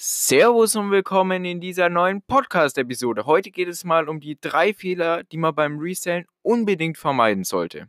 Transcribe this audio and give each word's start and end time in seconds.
Servus 0.00 0.76
und 0.76 0.92
willkommen 0.92 1.44
in 1.44 1.60
dieser 1.60 1.88
neuen 1.88 2.22
Podcast-Episode. 2.22 3.26
Heute 3.26 3.50
geht 3.50 3.66
es 3.66 3.82
mal 3.82 4.08
um 4.08 4.20
die 4.20 4.38
drei 4.40 4.72
Fehler, 4.72 5.24
die 5.24 5.38
man 5.38 5.56
beim 5.56 5.80
Resellen 5.80 6.24
unbedingt 6.42 6.96
vermeiden 6.96 7.42
sollte. 7.42 7.88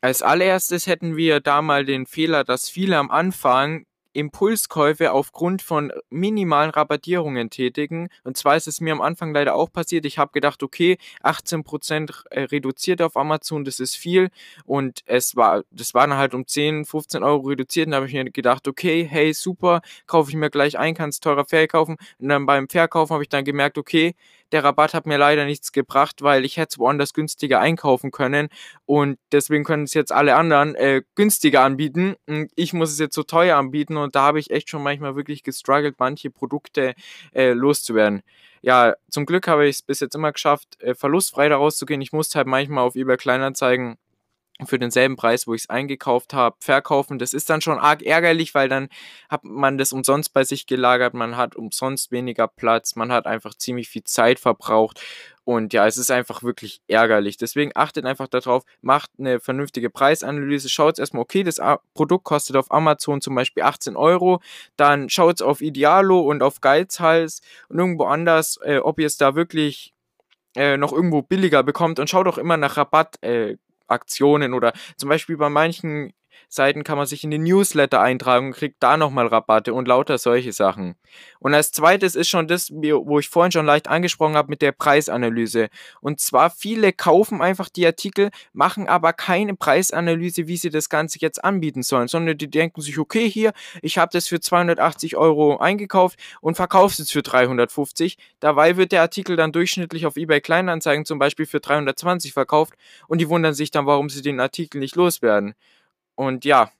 Als 0.00 0.22
allererstes 0.22 0.86
hätten 0.86 1.14
wir 1.14 1.40
da 1.40 1.60
mal 1.60 1.84
den 1.84 2.06
Fehler, 2.06 2.44
dass 2.44 2.70
viele 2.70 2.96
am 2.96 3.10
Anfang 3.10 3.84
Impulskäufe 4.12 5.12
aufgrund 5.12 5.62
von 5.62 5.92
minimalen 6.10 6.70
Rabattierungen 6.70 7.50
tätigen. 7.50 8.08
Und 8.24 8.36
zwar 8.36 8.56
ist 8.56 8.68
es 8.68 8.80
mir 8.80 8.92
am 8.92 9.00
Anfang 9.00 9.32
leider 9.32 9.54
auch 9.54 9.72
passiert. 9.72 10.06
Ich 10.06 10.18
habe 10.18 10.32
gedacht, 10.32 10.62
okay, 10.62 10.98
18% 11.22 12.26
äh, 12.30 12.42
reduziert 12.42 13.02
auf 13.02 13.16
Amazon, 13.16 13.64
das 13.64 13.80
ist 13.80 13.96
viel. 13.96 14.30
Und 14.64 15.02
es 15.06 15.36
war, 15.36 15.62
das 15.70 15.94
waren 15.94 16.14
halt 16.14 16.34
um 16.34 16.46
10, 16.46 16.84
15 16.84 17.22
Euro 17.22 17.48
reduziert. 17.48 17.86
Und 17.86 17.92
da 17.92 17.96
habe 17.96 18.06
ich 18.06 18.14
mir 18.14 18.24
gedacht, 18.30 18.68
okay, 18.68 19.06
hey, 19.08 19.32
super, 19.32 19.80
kaufe 20.06 20.30
ich 20.30 20.36
mir 20.36 20.50
gleich 20.50 20.78
ein, 20.78 20.94
kann 20.94 21.10
es 21.10 21.20
teurer 21.20 21.44
verkaufen. 21.44 21.96
Und 22.18 22.28
dann 22.28 22.46
beim 22.46 22.68
Verkaufen 22.68 23.14
habe 23.14 23.22
ich 23.22 23.28
dann 23.28 23.44
gemerkt, 23.44 23.78
okay, 23.78 24.14
der 24.52 24.62
Rabatt 24.62 24.94
hat 24.94 25.06
mir 25.06 25.16
leider 25.16 25.46
nichts 25.46 25.72
gebracht, 25.72 26.22
weil 26.22 26.44
ich 26.44 26.58
hätte 26.58 26.72
es 26.72 26.78
woanders 26.78 27.14
günstiger 27.14 27.58
einkaufen 27.60 28.10
können 28.10 28.48
und 28.84 29.18
deswegen 29.32 29.64
können 29.64 29.84
es 29.84 29.94
jetzt 29.94 30.12
alle 30.12 30.36
anderen 30.36 30.74
äh, 30.74 31.02
günstiger 31.14 31.62
anbieten. 31.62 32.14
Und 32.26 32.50
ich 32.54 32.74
muss 32.74 32.92
es 32.92 32.98
jetzt 32.98 33.14
so 33.14 33.22
teuer 33.22 33.56
anbieten 33.56 33.96
und 34.02 34.14
da 34.14 34.22
habe 34.22 34.40
ich 34.40 34.50
echt 34.50 34.68
schon 34.68 34.82
manchmal 34.82 35.16
wirklich 35.16 35.42
gestruggelt, 35.42 35.96
manche 35.98 36.30
Produkte 36.30 36.94
äh, 37.32 37.52
loszuwerden 37.52 38.22
ja, 38.62 38.94
zum 39.10 39.26
Glück 39.26 39.48
habe 39.48 39.66
ich 39.66 39.76
es 39.76 39.82
bis 39.82 40.00
jetzt 40.00 40.14
immer 40.14 40.32
geschafft, 40.32 40.80
äh, 40.80 40.94
verlustfrei 40.94 41.48
da 41.48 41.56
rauszugehen. 41.56 42.00
Ich 42.00 42.12
musste 42.12 42.38
halt 42.38 42.46
manchmal 42.46 42.84
auf 42.84 42.94
eBay 42.94 43.16
Kleinanzeigen 43.16 43.98
für 44.64 44.78
denselben 44.78 45.16
Preis, 45.16 45.48
wo 45.48 45.54
ich 45.54 45.62
es 45.62 45.70
eingekauft 45.70 46.34
habe, 46.34 46.56
verkaufen. 46.60 47.18
Das 47.18 47.34
ist 47.34 47.50
dann 47.50 47.60
schon 47.60 47.78
arg 47.78 48.02
ärgerlich, 48.02 48.54
weil 48.54 48.68
dann 48.68 48.88
hat 49.28 49.42
man 49.42 49.78
das 49.78 49.92
umsonst 49.92 50.32
bei 50.32 50.44
sich 50.44 50.66
gelagert, 50.66 51.14
man 51.14 51.36
hat 51.36 51.56
umsonst 51.56 52.12
weniger 52.12 52.46
Platz, 52.46 52.94
man 52.94 53.10
hat 53.10 53.26
einfach 53.26 53.54
ziemlich 53.54 53.88
viel 53.88 54.04
Zeit 54.04 54.38
verbraucht. 54.38 55.00
Und 55.44 55.72
ja, 55.72 55.86
es 55.86 55.96
ist 55.96 56.10
einfach 56.10 56.42
wirklich 56.42 56.80
ärgerlich. 56.86 57.36
Deswegen 57.36 57.72
achtet 57.74 58.04
einfach 58.06 58.28
darauf, 58.28 58.62
macht 58.80 59.10
eine 59.18 59.40
vernünftige 59.40 59.90
Preisanalyse, 59.90 60.68
schaut 60.68 60.98
erstmal, 60.98 61.22
okay, 61.22 61.42
das 61.42 61.60
Produkt 61.94 62.24
kostet 62.24 62.56
auf 62.56 62.70
Amazon 62.70 63.20
zum 63.20 63.34
Beispiel 63.34 63.64
18 63.64 63.96
Euro, 63.96 64.40
dann 64.76 65.08
schaut 65.08 65.42
auf 65.42 65.60
Idealo 65.60 66.20
und 66.20 66.42
auf 66.42 66.60
Geizhals 66.60 67.40
und 67.68 67.78
irgendwo 67.78 68.04
anders, 68.04 68.58
äh, 68.62 68.78
ob 68.78 69.00
ihr 69.00 69.06
es 69.06 69.16
da 69.16 69.34
wirklich 69.34 69.94
äh, 70.54 70.76
noch 70.76 70.92
irgendwo 70.92 71.22
billiger 71.22 71.62
bekommt 71.62 71.98
und 71.98 72.08
schaut 72.08 72.28
auch 72.28 72.38
immer 72.38 72.56
nach 72.56 72.76
Rabatt. 72.76 73.22
Äh, 73.22 73.56
oder 74.54 74.72
zum 74.96 75.10
Beispiel 75.10 75.36
bei 75.36 75.50
manchen 75.50 76.14
Seiten 76.48 76.84
kann 76.84 76.98
man 76.98 77.06
sich 77.06 77.24
in 77.24 77.30
den 77.30 77.42
Newsletter 77.42 78.00
eintragen 78.00 78.48
und 78.48 78.52
kriegt 78.52 78.82
da 78.82 78.96
nochmal 78.96 79.26
Rabatte 79.26 79.74
und 79.74 79.88
lauter 79.88 80.18
solche 80.18 80.52
Sachen. 80.52 80.96
Und 81.38 81.54
als 81.54 81.72
zweites 81.72 82.14
ist 82.14 82.28
schon 82.28 82.48
das, 82.48 82.70
wo 82.70 83.18
ich 83.18 83.28
vorhin 83.28 83.52
schon 83.52 83.66
leicht 83.66 83.88
angesprochen 83.88 84.36
habe 84.36 84.48
mit 84.48 84.62
der 84.62 84.72
Preisanalyse. 84.72 85.68
Und 86.00 86.20
zwar 86.20 86.50
viele 86.50 86.92
kaufen 86.92 87.42
einfach 87.42 87.68
die 87.68 87.86
Artikel, 87.86 88.30
machen 88.52 88.88
aber 88.88 89.12
keine 89.12 89.54
Preisanalyse, 89.54 90.46
wie 90.46 90.56
sie 90.56 90.70
das 90.70 90.88
Ganze 90.88 91.18
jetzt 91.20 91.42
anbieten 91.44 91.82
sollen, 91.82 92.08
sondern 92.08 92.38
die 92.38 92.50
denken 92.50 92.80
sich, 92.80 92.98
okay, 92.98 93.28
hier, 93.28 93.52
ich 93.82 93.98
habe 93.98 94.10
das 94.12 94.28
für 94.28 94.40
280 94.40 95.16
Euro 95.16 95.58
eingekauft 95.58 96.18
und 96.40 96.54
verkaufe 96.54 97.02
es 97.02 97.10
für 97.10 97.22
350. 97.22 98.16
Dabei 98.40 98.76
wird 98.76 98.92
der 98.92 99.02
Artikel 99.02 99.36
dann 99.36 99.52
durchschnittlich 99.52 100.06
auf 100.06 100.16
eBay 100.16 100.40
Kleinanzeigen 100.40 101.04
zum 101.04 101.18
Beispiel 101.18 101.46
für 101.46 101.60
320 101.60 102.32
verkauft 102.32 102.74
und 103.08 103.20
die 103.20 103.28
wundern 103.28 103.54
sich 103.54 103.70
dann, 103.70 103.86
warum 103.86 104.08
sie 104.08 104.22
den 104.22 104.40
Artikel 104.40 104.78
nicht 104.78 104.96
loswerden. 104.96 105.54
Und 106.14 106.44
ja, 106.44 106.70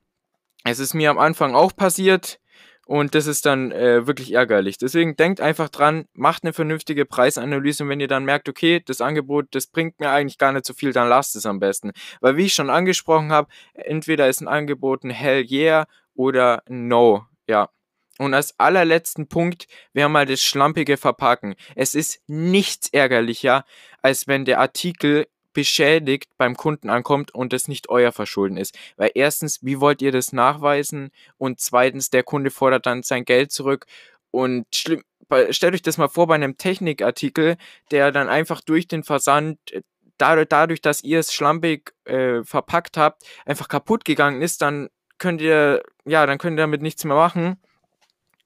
es 0.65 0.79
ist 0.79 0.95
mir 0.95 1.11
am 1.11 1.19
Anfang 1.19 1.55
auch 1.55 1.75
passiert 1.75 2.39
und 2.87 3.15
das 3.15 3.27
ist 3.27 3.47
dann 3.47 3.73
äh, 3.73 4.07
wirklich 4.07 4.33
ärgerlich. 4.33 4.77
Deswegen 4.79 5.17
denkt 5.17 5.41
einfach 5.41 5.69
dran, 5.69 6.07
macht 6.15 6.45
eine 6.45 6.53
vernünftige 6.53 7.07
Preisanalyse 7.07 7.85
und 7.85 7.89
wenn 7.89 8.01
ihr 8.01 8.09
dann 8.09 8.25
merkt, 8.25 8.49
okay, 8.49 8.83
das 8.85 9.01
Angebot, 9.01 9.47
das 9.53 9.67
bringt 9.67 10.01
mir 10.01 10.11
eigentlich 10.11 10.39
gar 10.39 10.53
nicht 10.53 10.67
so 10.67 10.75
viel, 10.75 10.93
dann 10.93 11.09
lasst 11.09 11.37
es 11.37 11.47
am 11.47 11.61
besten. 11.61 11.93
Weil 12.21 12.37
wie 12.37 12.47
ich 12.47 12.55
schon 12.55 12.71
angesprochen 12.71 13.33
habe, 13.33 13.49
entweder 13.75 14.29
ist 14.29 14.41
ein 14.41 14.49
Angebot 14.49 15.05
ein 15.05 15.11
Hell 15.11 15.47
yeah 15.51 15.87
oder 16.15 16.63
No. 16.69 17.27
Ja. 17.47 17.71
Und 18.19 18.35
als 18.35 18.59
allerletzten 18.59 19.27
Punkt 19.27 19.67
wäre 19.95 20.11
mal 20.11 20.27
das 20.27 20.43
schlampige 20.43 20.97
Verpacken. 20.97 21.55
Es 21.75 21.95
ist 21.95 22.21
nichts 22.27 22.89
ärgerlicher, 22.93 23.65
als 24.03 24.29
wenn 24.29 24.45
der 24.45 24.61
Artikel 24.61 25.27
beschädigt 25.53 26.31
beim 26.39 26.57
Kunden 26.57 26.91
ankommt 26.91 27.35
und 27.35 27.53
es 27.53 27.69
nicht 27.69 27.89
euer 27.89 28.13
Verschulden 28.13 28.57
ist. 28.57 28.79
Weil 28.97 29.11
erstens, 29.15 29.63
wie 29.63 29.81
wollt 29.81 30.03
ihr 30.03 30.13
das 30.13 30.33
nachweisen? 30.33 31.11
Und 31.39 31.61
zweitens, 31.61 32.11
der 32.11 32.23
Kunde 32.23 32.51
fordert 32.51 32.87
dann 32.87 33.03
sein 33.03 33.25
Geld 33.25 33.53
zurück. 33.53 33.87
Und 34.31 34.67
schlimm, 34.75 35.03
stellt 35.51 35.75
euch 35.75 35.83
das 35.83 35.99
mal 35.99 36.09
vor 36.09 36.27
bei 36.27 36.35
einem 36.35 36.57
Technikartikel, 36.57 37.57
der 37.91 38.13
dann 38.13 38.29
einfach 38.29 38.61
durch 38.61 38.89
den 38.89 39.05
Versand 39.05 39.59
äh, 39.73 39.83
dadurch, 40.19 40.81
dass 40.81 41.03
ihr 41.03 41.19
es 41.19 41.33
schlampig 41.33 41.95
äh, 42.05 42.45
verpackt 42.45 42.97
habt, 42.97 43.25
einfach 43.45 43.69
kaputt 43.69 44.05
gegangen 44.05 44.41
ist, 44.41 44.63
dann 44.63 44.89
könnt 45.19 45.41
ihr, 45.41 45.83
ja, 46.05 46.27
dann 46.27 46.39
könnt 46.39 46.59
ihr 46.59 46.63
damit 46.63 46.83
nichts 46.83 47.05
mehr 47.05 47.17
machen 47.17 47.57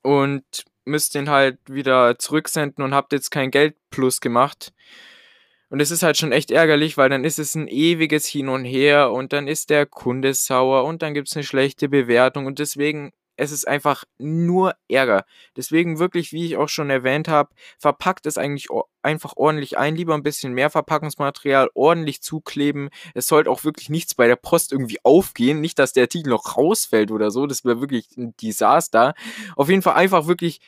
und 0.03 0.45
müsst 0.85 1.15
den 1.15 1.29
halt 1.29 1.59
wieder 1.69 2.19
zurücksenden 2.19 2.85
und 2.85 2.95
habt 2.95 3.13
jetzt 3.13 3.31
kein 3.31 3.51
Geld 3.51 3.77
plus 3.91 4.21
gemacht. 4.21 4.73
Und 5.69 5.81
es 5.81 5.91
ist 5.91 6.03
halt 6.03 6.17
schon 6.17 6.33
echt 6.33 6.51
ärgerlich, 6.51 6.97
weil 6.97 7.09
dann 7.09 7.25
ist 7.25 7.39
es 7.39 7.55
ein 7.55 7.69
ewiges 7.69 8.27
Hin 8.27 8.49
und 8.49 8.65
Her 8.65 9.11
und 9.11 9.33
dann 9.33 9.49
ist 9.49 9.71
der 9.71 9.87
Kunde 9.87 10.33
sauer 10.35 10.85
und 10.85 11.03
dann 11.03 11.15
gibt 11.15 11.29
es 11.29 11.37
eine 11.37 11.45
schlechte 11.45 11.89
Bewertung 11.89 12.47
und 12.47 12.59
deswegen 12.59 13.13
es 13.37 13.53
ist 13.53 13.69
einfach 13.69 14.05
nur 14.19 14.75
Ärger. 14.89 15.25
Deswegen 15.57 15.99
wirklich, 15.99 16.33
wie 16.33 16.47
ich 16.47 16.57
auch 16.57 16.69
schon 16.69 16.91
erwähnt 16.91 17.29
habe, 17.29 17.51
verpackt 17.79 18.27
es 18.27 18.39
eigentlich 18.39 18.69
einfach 19.03 19.35
ordentlich 19.37 19.77
ein. 19.77 19.95
Lieber 19.95 20.15
ein 20.15 20.23
bisschen 20.23 20.55
mehr 20.55 20.71
Verpackungsmaterial, 20.71 21.69
ordentlich 21.75 22.23
zukleben. 22.23 22.89
Es 23.15 23.27
sollte 23.27 23.51
auch 23.51 23.65
wirklich 23.65 23.91
nichts 23.91 24.15
bei 24.15 24.27
der 24.27 24.37
Post 24.37 24.73
irgendwie 24.73 24.99
aufgehen. 25.03 25.61
Nicht, 25.61 25.79
dass 25.79 25.93
der 25.93 26.05
Artikel 26.05 26.31
noch 26.31 26.57
rausfällt 26.57 27.11
oder 27.11 27.31
so. 27.31 27.47
Das 27.47 27.65
wäre 27.65 27.81
wirklich 27.81 28.09
ein 28.17 28.35
Desaster. 28.41 29.15
Auf 29.55 29.69
jeden 29.69 29.83
Fall 29.83 29.95
einfach 29.95 30.27
wirklich 30.27 30.61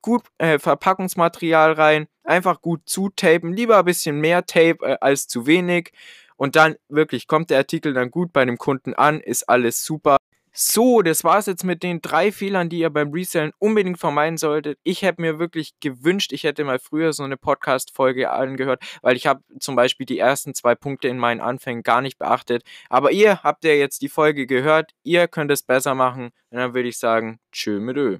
gut 0.00 0.22
äh, 0.38 0.58
Verpackungsmaterial 0.58 1.72
rein, 1.72 2.08
einfach 2.24 2.60
gut 2.60 2.82
zutapen, 2.86 3.52
lieber 3.52 3.78
ein 3.78 3.84
bisschen 3.84 4.20
mehr 4.20 4.44
Tape 4.46 4.78
äh, 4.82 4.96
als 5.00 5.28
zu 5.28 5.46
wenig 5.46 5.92
und 6.36 6.56
dann 6.56 6.76
wirklich 6.88 7.26
kommt 7.26 7.50
der 7.50 7.58
Artikel 7.58 7.94
dann 7.94 8.10
gut 8.10 8.32
bei 8.32 8.44
dem 8.44 8.58
Kunden 8.58 8.94
an, 8.94 9.20
ist 9.20 9.48
alles 9.48 9.84
super. 9.84 10.16
So, 10.54 11.00
das 11.00 11.24
war's 11.24 11.46
jetzt 11.46 11.64
mit 11.64 11.82
den 11.82 12.02
drei 12.02 12.30
Fehlern, 12.30 12.68
die 12.68 12.80
ihr 12.80 12.90
beim 12.90 13.10
Resellen 13.10 13.52
unbedingt 13.58 13.98
vermeiden 13.98 14.36
solltet. 14.36 14.78
Ich 14.82 15.00
hätte 15.00 15.22
mir 15.22 15.38
wirklich 15.38 15.72
gewünscht, 15.80 16.30
ich 16.32 16.44
hätte 16.44 16.64
mal 16.64 16.78
früher 16.78 17.14
so 17.14 17.22
eine 17.22 17.38
Podcast-Folge 17.38 18.30
angehört, 18.30 18.82
weil 19.00 19.16
ich 19.16 19.26
habe 19.26 19.42
zum 19.60 19.76
Beispiel 19.76 20.04
die 20.04 20.18
ersten 20.18 20.52
zwei 20.52 20.74
Punkte 20.74 21.08
in 21.08 21.16
meinen 21.16 21.40
Anfängen 21.40 21.82
gar 21.82 22.02
nicht 22.02 22.18
beachtet. 22.18 22.64
Aber 22.90 23.12
ihr 23.12 23.42
habt 23.42 23.64
ja 23.64 23.72
jetzt 23.72 24.02
die 24.02 24.10
Folge 24.10 24.46
gehört, 24.46 24.90
ihr 25.04 25.26
könnt 25.26 25.50
es 25.50 25.62
besser 25.62 25.94
machen. 25.94 26.32
Und 26.50 26.58
dann 26.58 26.74
würde 26.74 26.88
ich 26.88 26.98
sagen, 26.98 27.40
tschö 27.50 27.80
mit 27.80 27.96
Ö. 27.96 28.18